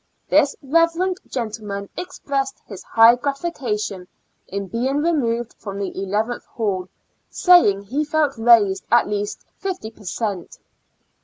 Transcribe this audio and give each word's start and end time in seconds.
This 0.29 0.55
Eeverencl 0.63 1.27
gentleman 1.29 1.87
expressed 1.95 2.55
his 2.65 2.81
high 2.81 3.13
gratification 3.13 4.07
in 4.47 4.65
being 4.67 4.97
removed 4.97 5.53
from 5.59 5.77
the 5.77 5.95
eleventh 5.95 6.45
hall, 6.47 6.89
saying 7.29 7.83
he 7.83 8.03
felt 8.03 8.35
raised 8.35 8.83
at 8.91 9.07
least 9.07 9.45
fifty 9.59 9.91
per 9.91 10.05
cent. 10.05 10.57